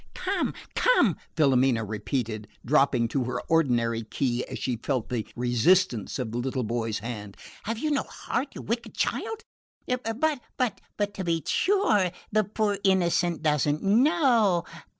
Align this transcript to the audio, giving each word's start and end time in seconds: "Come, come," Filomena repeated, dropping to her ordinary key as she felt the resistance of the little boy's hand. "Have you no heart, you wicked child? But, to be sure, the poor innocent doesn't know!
"Come, 0.15 0.55
come," 0.73 1.15
Filomena 1.35 1.83
repeated, 1.85 2.47
dropping 2.65 3.07
to 3.09 3.25
her 3.25 3.39
ordinary 3.41 4.01
key 4.01 4.43
as 4.47 4.57
she 4.57 4.77
felt 4.77 5.09
the 5.09 5.27
resistance 5.35 6.17
of 6.17 6.31
the 6.31 6.39
little 6.39 6.63
boy's 6.63 6.97
hand. 6.97 7.37
"Have 7.65 7.77
you 7.77 7.91
no 7.91 8.01
heart, 8.01 8.47
you 8.55 8.63
wicked 8.63 8.95
child? 8.95 9.43
But, 9.87 10.79
to 11.13 11.23
be 11.23 11.43
sure, 11.45 12.09
the 12.31 12.43
poor 12.43 12.79
innocent 12.83 13.43
doesn't 13.43 13.83
know! 13.83 14.63